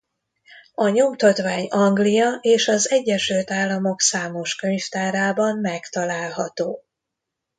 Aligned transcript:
A 0.73 0.87
nyomtatvány 0.89 1.67
Anglia 1.67 2.37
és 2.41 2.67
az 2.67 2.89
Egyesült 2.91 3.51
Államok 3.51 4.01
számos 4.01 4.55
könyvtárában 4.55 5.57
megtalálható. 5.59 6.83